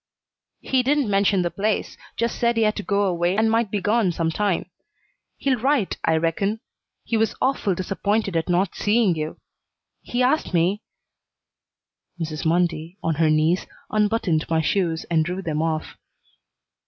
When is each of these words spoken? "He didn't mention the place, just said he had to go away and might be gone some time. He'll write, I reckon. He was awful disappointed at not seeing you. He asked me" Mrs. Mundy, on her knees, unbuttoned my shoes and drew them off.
"He 0.61 0.81
didn't 0.81 1.11
mention 1.11 1.43
the 1.43 1.51
place, 1.51 1.95
just 2.17 2.39
said 2.39 2.57
he 2.57 2.63
had 2.63 2.75
to 2.77 2.81
go 2.81 3.03
away 3.03 3.37
and 3.37 3.51
might 3.51 3.69
be 3.69 3.79
gone 3.79 4.11
some 4.11 4.31
time. 4.31 4.67
He'll 5.37 5.59
write, 5.59 5.97
I 6.03 6.17
reckon. 6.17 6.59
He 7.03 7.17
was 7.17 7.35
awful 7.39 7.75
disappointed 7.75 8.35
at 8.35 8.49
not 8.49 8.73
seeing 8.73 9.13
you. 9.15 9.37
He 10.01 10.23
asked 10.23 10.55
me" 10.55 10.81
Mrs. 12.19 12.47
Mundy, 12.47 12.97
on 13.03 13.13
her 13.21 13.29
knees, 13.29 13.67
unbuttoned 13.91 14.49
my 14.49 14.59
shoes 14.59 15.05
and 15.11 15.23
drew 15.23 15.43
them 15.43 15.61
off. 15.61 15.95